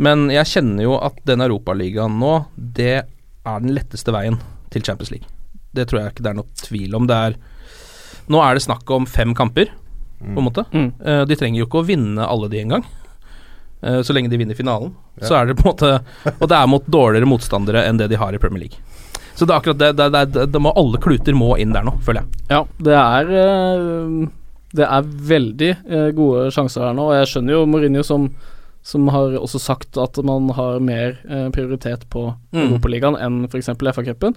[0.00, 4.38] Men jeg kjenner jo at den Europaligaen nå, det er den letteste veien
[4.72, 5.28] til Champions League.
[5.76, 7.06] Det tror jeg ikke det er noe tvil om.
[7.10, 7.36] Det er
[8.30, 9.72] Nå er det snakk om fem kamper,
[10.20, 10.62] på en måte.
[10.70, 10.90] Mm.
[11.02, 12.84] Uh, de trenger jo ikke å vinne alle de engang.
[13.82, 14.92] Uh, så lenge de vinner finalen,
[15.24, 15.90] så er det på en måte
[16.36, 18.78] Og det er mot dårligere motstandere enn det de har i Premier League.
[19.34, 21.86] Så det er akkurat det, det, det, det, det må, Alle kluter må inn der
[21.86, 22.44] nå, føler jeg.
[22.52, 24.14] Ja, det er eh,
[24.76, 28.30] Det er veldig eh, gode sjanser her nå, og jeg skjønner jo Mourinho som
[28.82, 32.62] som har også sagt at man har mer eh, prioritet på Mm.
[32.72, 33.68] Europaligaen enn f.eks.
[33.76, 34.32] FA-cupen.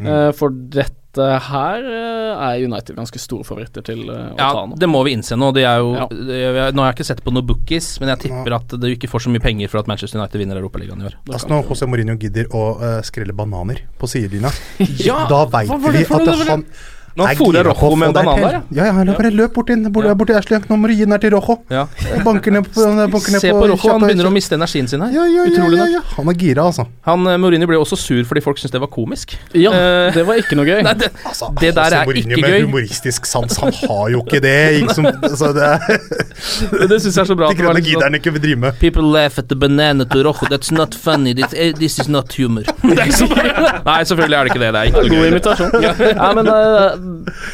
[0.00, 4.64] Eh, for dette her uh, er United ganske store favoritter til uh, å Ja, ta
[4.68, 4.76] nå.
[4.76, 5.48] det må vi innse nå.
[5.56, 6.04] De er jo, Ja.
[6.12, 8.84] det, jeg, nå har jeg ikke sett på noen bookies, men jeg tipper at du
[8.90, 11.16] ikke får så mye penger for at Manchester United vinner Europaligaen i år.
[11.32, 12.66] Altså Når José Mourinho gidder å
[13.08, 14.52] skrelle bananer på sidelinja,
[15.00, 16.44] Ja, da veit det vi at noe?
[16.50, 16.66] han
[17.16, 19.70] Nå er på å Rojo med en banan der, Ja, ja, ja, bare løp bort
[19.70, 20.14] inn bort, Ja.
[20.14, 20.58] bort til Ashley.
[20.68, 21.58] Nå må du gi den her til Rojo.
[21.70, 21.86] ja.
[22.24, 25.10] Banker ned på, banker ned Se på Rojo, han begynner å miste energien sin her.
[25.14, 25.92] ja, ja, ja, Utrolig ja, nok.
[25.94, 26.00] ja.
[26.16, 26.86] Han er gira, altså.
[27.06, 29.36] Han, eh, Mourinho ble også sur fordi folk syntes det var komisk.
[29.54, 30.82] Ja, Eh, det var ikke noe gøy.
[30.86, 34.22] Nei, det, altså det der altså, er Mourinho ikke med humoristisk sans, han har jo
[34.22, 34.54] ikke det.
[34.82, 35.80] Ikke som, altså, det
[36.90, 37.48] Det syns jeg er så bra.
[37.48, 38.78] de grønne sånn- ikke vil drive med.
[38.78, 40.46] People laugh at the banana to Rojo.
[40.50, 41.32] That's not funny.
[41.34, 42.62] This, eh, this is not humor.
[42.84, 44.72] Nei, selvfølgelig er det ikke det.
[44.74, 45.70] Det er ikke noe God invitasjon.
[45.82, 46.46] ja, men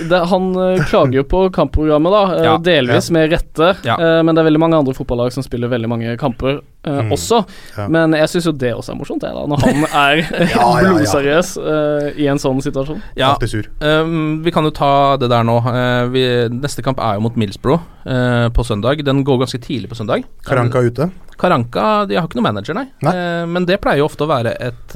[0.08, 2.22] det, Han eh, klager jo på kampprogrammet, da.
[2.36, 3.72] eh, Ja, delvis med rette.
[3.86, 3.96] Ja.
[4.00, 7.12] eh, men det er veldig mange andre fotballag som spiller veldig mange kamper eh, Mm.
[7.14, 7.38] også.
[7.77, 7.87] Ja.
[7.88, 9.47] Men jeg syns jo det også er morsomt, jeg, da.
[9.47, 10.92] Når han er Ja, ja, ja.
[10.92, 13.03] blodseriøs uh, i en sånn situasjon.
[13.16, 13.35] Ja,
[13.83, 15.59] Um, vi kan jo ta det der nå.
[15.66, 19.03] Uh, vi, neste kamp er jo mot Millsbro uh, på søndag.
[19.07, 20.25] Den går ganske tidlig på søndag.
[20.47, 21.11] Karanka er ute.
[21.42, 22.85] Karanka de har ikke noen manager, nei.
[23.03, 23.12] Nei.
[23.16, 24.92] Uh, men det pleier jo ofte å være et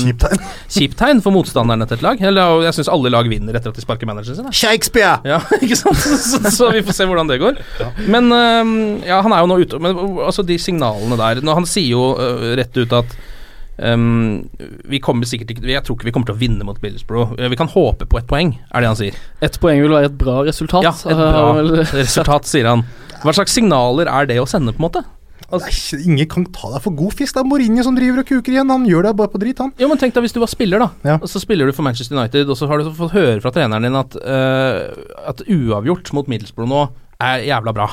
[0.00, 0.44] Kjipt tegn.
[0.70, 2.20] kjipt tegn for motstanderne til et lag.
[2.30, 4.46] Eller jeg syns alle lag vinner etter at de sparker manageren sin.
[4.48, 4.52] da.
[4.56, 5.18] Shakespeare!
[5.28, 5.98] Ja, ikke sant?
[6.00, 7.58] Så, så, så vi får se hvordan det går.
[8.08, 8.72] Men um,
[9.04, 11.92] ja, han er jo nå ute Men uh, altså de signalene der Nå, Han sier
[11.94, 13.14] jo uh, rett ut at
[13.78, 14.48] um,
[14.90, 17.36] vi kommer sikkert ikke Jeg tror ikke vi kommer til å vinne mot Middlesbrough.
[17.38, 19.16] Uh, Vi kan håpe på ett poeng, er det han sier.
[19.44, 20.84] Ett poeng vil være et bra resultat.
[20.86, 22.84] Ja, et eh, bra resultat, sier han.
[23.22, 25.06] Hva slags signaler er det å sende, på en måte?
[25.50, 25.70] Nei,
[26.06, 27.34] ingen kan ta deg for god fisk.
[27.34, 28.70] Det er Mourinho som driver og kuker igjen.
[28.70, 29.72] Han gjør deg bare på drit, han.
[29.80, 30.90] Jo, men tenk deg hvis du var spiller, da.
[31.02, 31.16] Ja.
[31.18, 33.88] Og så spiller du for Manchester United, og så har du fått høre fra treneren
[33.88, 36.84] din at, uh, at uavgjort mot Middlesbrough nå
[37.20, 37.88] er jævla bra.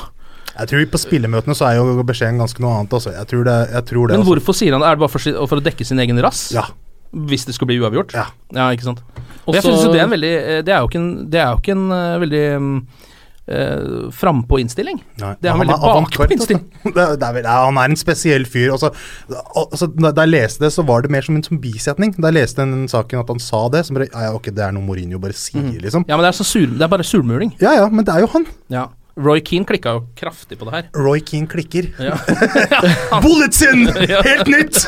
[0.58, 2.94] Jeg tror På spillemøtene så er jo beskjeden ganske noe annet.
[2.98, 3.14] Altså.
[3.14, 4.90] Jeg tror det, jeg tror det Men hvorfor hvorfor sier han det?
[4.90, 6.48] Er det bare for, for å dekke sin egen rass?
[6.54, 6.66] Ja.
[7.12, 8.14] Hvis det skulle bli uavgjort?
[8.16, 8.26] Ja.
[8.54, 9.04] ja ikke sant.
[9.46, 11.40] Og Også- jeg synes det er en veldig eh, Det er jo ikke en, det
[11.40, 12.72] er jo ikke en eh, veldig um,
[13.48, 15.00] uh, frampå innstilling.
[15.22, 16.64] Nei, Det er han han veldig er bakpå innstilling.
[16.66, 16.92] altså.
[16.98, 18.74] Det, er- det er, han er en spesiell fyr.
[18.74, 18.90] Også,
[19.56, 22.14] altså, da da jeg leste det, så var det mer som en som bisetning.
[22.18, 24.64] Da jeg leste den saken at han sa det, så bare ja, ja, ok, det
[24.66, 25.78] er noe Mourinho bare sier, mm.
[25.86, 26.04] liksom.
[26.08, 27.54] Ja, men det er, så sur, det er bare surmuling.
[27.62, 28.46] Ja ja, men det er jo han.
[28.68, 28.88] Ja.
[29.18, 30.90] Roy Keane klikka jo kraftig på det her.
[30.94, 31.90] Roy Keane klikker.
[31.98, 32.18] Ja.
[33.24, 33.88] Bullets-in!
[33.90, 34.78] Helt nytt!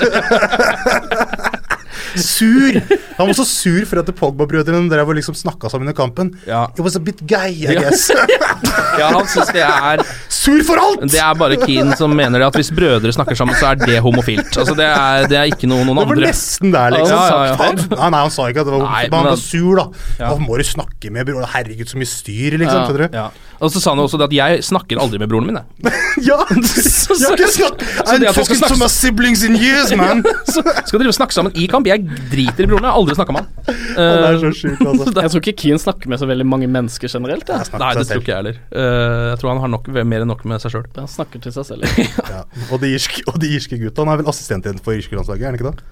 [2.17, 2.81] sur!
[3.19, 6.33] Han var så sur for at Pogba-brødrene drev og liksom snakka sammen under kampen.
[6.47, 6.67] Ja.
[6.77, 8.11] It was a bit gay, I guess.
[9.01, 10.05] ja, han syns det er
[10.41, 11.05] sur for alt!
[11.11, 13.99] Det er bare Keane som mener det at hvis brødre snakker sammen, så er det
[14.05, 14.53] homofilt.
[14.61, 17.17] Altså, det er, det er ikke noe noen Det var andre nesten der, liksom.
[17.17, 17.59] Ja, ja, ja.
[17.61, 19.87] Han, nei, nei, han sa ikke at det var homofilt, men han var sur, da.
[20.23, 20.33] Ja.
[20.41, 21.47] Må du snakke med bror.
[21.55, 23.01] Herregud, så mye styr, liksom.
[23.01, 23.09] Ja.
[23.25, 23.29] Ja.
[23.61, 25.93] Og så sa han også det at jeg snakker aldri med broren min, jeg.
[26.31, 26.37] Ja!
[26.51, 30.23] Så- Jeg har ikke snakket så I'm talking to my siblings in years, man!
[30.49, 31.87] Så skal dere snakke sammen i kamp?
[31.91, 33.77] Jeg driter i broren, jeg har aldri snakka med han.
[33.97, 35.13] Det er så sjukt, altså.
[35.21, 37.45] Jeg tror ikke Keane snakker med så veldig mange mennesker generelt.
[37.53, 38.59] Jeg, Jeg Nei, det tror ikke jeg heller.
[38.73, 38.90] Eh,
[39.31, 40.85] jeg tror han har nok, mer enn nok med seg sjøl.
[40.99, 41.89] Han snakker til seg selv.
[42.31, 42.45] Ja.
[42.71, 44.05] Og de irske, og de irske gutta.
[44.05, 45.89] Han er vel assistent for irske landslaget, er han ikke det?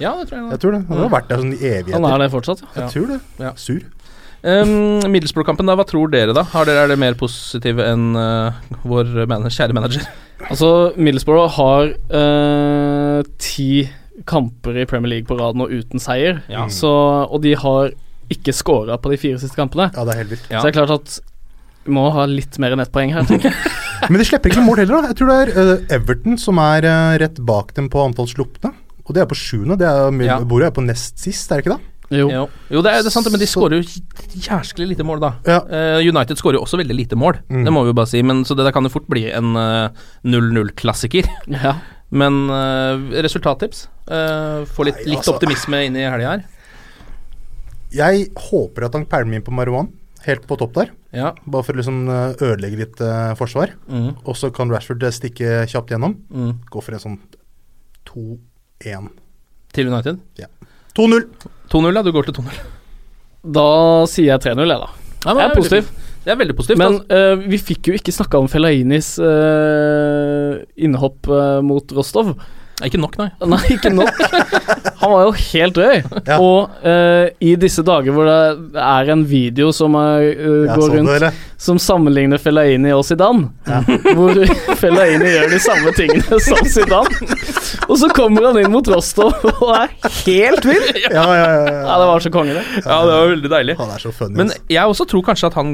[0.00, 0.50] Ja, det tror jeg.
[0.54, 0.82] Jeg tror det.
[0.88, 1.96] Han har vært der sånn i evigheter.
[1.98, 2.62] Han er det fortsatt.
[2.64, 2.74] Ja.
[2.82, 3.18] Jeg tror det.
[3.42, 3.52] Ja.
[3.60, 3.80] Sur.
[4.40, 6.46] Um, Middlesbrough-kampen, hva tror dere, da?
[6.54, 8.56] Har dere, er dere mer positive enn uh,
[8.88, 10.06] vår manager, kjære manager?
[10.48, 13.84] Altså, Middlesbrough har uh, ti
[14.28, 16.40] kamper i Premier League på rad nå uten seier.
[16.48, 16.64] Ja.
[16.72, 16.88] Så,
[17.28, 17.92] og de har
[18.32, 19.90] ikke scora på de fire siste kampene.
[19.92, 20.48] Ja, det er helt vilt.
[20.48, 20.60] Ja.
[20.60, 21.18] Så det er klart at
[21.94, 23.74] må ha litt mer enn ett poeng her, tenker jeg.
[24.10, 25.10] Men de slipper ikke mål heller, da.
[25.12, 28.72] Jeg tror det er uh, Everton som er uh, rett bak dem på antall slupne.
[29.04, 29.76] Og det er på sjuende.
[29.80, 30.38] Det er, Ja.
[30.46, 31.86] Bordet er på nest sist, er det ikke det?
[32.10, 32.24] Jo.
[32.32, 32.40] Jo,
[32.74, 34.00] jo det, er, det er sant, men de skårer jo
[34.42, 35.28] jæsklig lite mål, da.
[35.46, 35.60] Ja.
[35.68, 37.62] Uh, United skårer jo også veldig lite mål, Mm.
[37.68, 38.22] det må vi jo bare si.
[38.26, 41.28] Men, så det der kan jo fort bli en eh, 0-0-klassiker.
[41.60, 41.76] Ja.
[42.10, 42.48] Men
[43.22, 43.84] resultattips?
[44.10, 46.40] Eh, få litt, Nei, litt altså- optimisme inn i helga her.
[47.94, 49.88] Jeg håper at han pælmer inn på Marwan,
[50.26, 50.92] helt på topp der.
[51.16, 51.32] Ja.
[51.44, 53.74] Bare for å liksom eh, ødelegge litt uh, forsvar.
[53.90, 54.12] Mm.
[54.20, 56.18] Og så kan Rashford eh, stikke kjapt gjennom.
[56.28, 56.52] Mm.
[56.70, 57.16] Gå for en sånn
[58.10, 59.10] 2-1.
[59.76, 60.20] Til United.
[60.98, 61.26] 2-0!
[61.70, 62.04] 2-0, ja.
[62.04, 62.62] Du går til 2-0.
[63.56, 63.66] Da
[64.10, 64.90] sier jeg 3-0, jeg, da.
[65.24, 65.90] Ja, men Jeg er positiv.
[66.20, 66.80] Det er veldig positivt.
[66.80, 72.34] Men eh, vi fikk jo ikke snakka om Felainis uh, innhopp uh, mot Rostov.
[72.86, 73.28] Ikke nok, nei.
[73.50, 74.20] Nei, ikke nok.
[75.00, 76.08] Han var jo helt rød.
[76.28, 76.36] Ja.
[76.40, 81.14] Og uh, i disse dager hvor det er en video som er, uh, går rundt
[81.24, 83.48] det, som sammenligner Fellaini og Zidane,
[84.16, 84.40] hvor
[84.80, 87.30] Fellaini gjør de samme tingene som Zidane.
[87.90, 89.92] Og så kommer han inn mot Rostov og er
[90.24, 90.86] helt vill!
[91.06, 91.78] Ja, ja, ja, ja.
[91.90, 92.64] Ja, det var så konge, det.
[92.84, 93.78] Ja, det var veldig deilig.
[93.80, 94.36] Han er så funny.
[94.36, 94.62] Men altså.
[94.76, 95.72] jeg også tror kanskje at han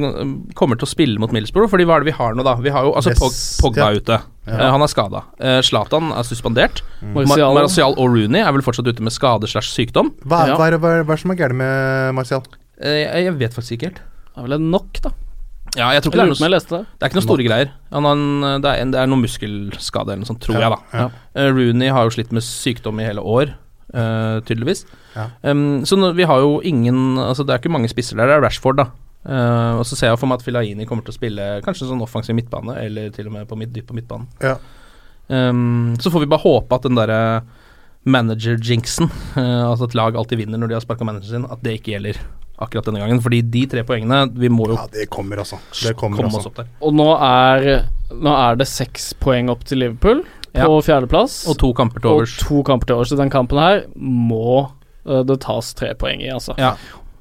[0.58, 2.56] kommer til å spille mot Middlesbrough, Fordi hva er det vi har nå, da?
[2.62, 3.20] Vi har jo altså Yes.
[3.20, 3.36] Pog,
[3.74, 4.00] Pogba Ja.
[4.00, 4.18] ute.
[4.46, 4.56] Ja.
[4.60, 5.24] Eh, han er skada.
[5.66, 6.82] Zlatan er suspendert.
[7.02, 7.16] Mm.
[7.26, 7.56] Martial.
[7.58, 10.12] Martial og Rooney er vel fortsatt ute med skade slash sykdom.
[10.24, 10.56] hva, ja.
[10.58, 12.44] hva, er, hva, er, hva er som er gærent med Martial?
[12.80, 14.02] Eh, jeg, jeg vet faktisk ikke helt.
[14.02, 15.12] Det er vel en nok, da.
[15.76, 16.78] Ja, jeg tror ikke Jeg det er noe, det.
[16.86, 17.70] det er ikke noen store greier.
[17.92, 20.68] Han har en, det, er en, det er noen muskelskade eller noe sånt, tror Ja,
[20.68, 21.00] jeg, da.
[21.02, 21.06] ja.
[21.36, 23.56] Eh, Rooney har jo slitt med sykdom i hele år,
[23.94, 24.80] Uh, tydeligvis.
[25.14, 25.28] Ja.
[25.46, 28.26] Um, så nå, vi har jo ingen Altså, det er ikke mange spisser der.
[28.26, 28.88] Det er Rashford, da.
[29.26, 32.02] Eh, og så ser jeg for meg at Filaini kommer til å spille kanskje sånn
[32.04, 34.28] offensiv midtbane, eller til og med på midt, dypt på midtbanen.
[34.44, 34.56] Ja.
[35.26, 37.20] Um, så får vi bare håpe at den derre
[38.06, 41.80] manager-jinxen, uh, altså at lag alltid vinner når de har sparka manageren sin, at det
[41.80, 42.20] ikke gjelder
[42.62, 43.20] akkurat denne gangen.
[43.24, 45.58] Fordi de tre poengene, vi må jo ja, det kommer, altså.
[45.82, 46.52] Det kommer, komme oss altså.
[46.54, 46.70] opp der.
[46.86, 47.66] Og nå er,
[48.14, 50.22] nå er det seks poeng opp til Liverpool
[50.56, 50.70] på Ja.
[50.86, 51.42] fjerdeplass.
[51.50, 53.10] Og to kamper til Og to kamper til overs.
[53.12, 56.54] Så den kampen her må uh, det tas tre poeng i, altså.
[56.62, 56.76] Ja.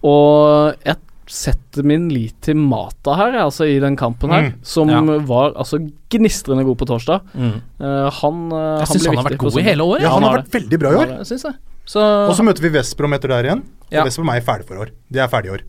[0.05, 4.53] Og jeg setter min lit til Mata her, altså i den kampen her, Mm.
[4.63, 4.99] som Ja.
[5.25, 7.21] var altså gnistrende god på torsdag.
[7.33, 7.61] Mm.
[7.79, 10.01] Uh, han øh, Jeg syns han har vært god i hele året.
[10.01, 11.07] Ja, han har har vært veldig bra i år.
[11.25, 11.55] Jeg.
[11.85, 13.63] Så Og så møter vi Vestbrom etter der igjen.
[13.91, 14.01] Ja.
[14.01, 14.89] Og Vestbrom er ferdig for år.
[15.11, 15.61] De er ferdige i år.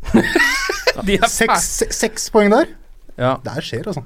[1.04, 2.66] de er Seks, seks poeng der.
[3.18, 3.36] Ja.
[3.44, 4.04] Det her skjer, altså.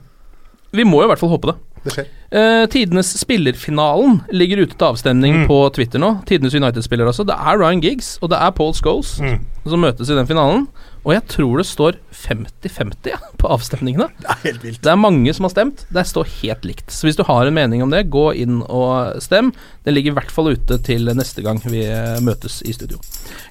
[0.72, 1.56] Vi må jo i hvert fall håpe det.
[1.84, 2.08] Det skjer.
[2.30, 5.46] Uh, tidenes spillerfinalen ligger ute til avstemning Mm.
[5.48, 6.10] på Twitter nå.
[6.28, 7.24] Tidenes United-spiller også.
[7.26, 9.40] Det er Ryan Giggs og det er Paul Scholes Mm.
[9.66, 10.68] som møtes i den finalen.
[11.04, 14.08] Og jeg tror det står 50-50 ja, på avstemningene.
[14.20, 14.82] Det er helt vilt.
[14.84, 15.86] Det er mange som har stemt.
[15.90, 16.90] Det står helt likt.
[16.92, 19.52] Så hvis du har en mening om det, gå inn og stem.
[19.86, 23.00] Den ligger i hvert fall ute til neste gang vi eh, møtes i studio.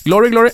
[0.05, 0.53] Glory, glory.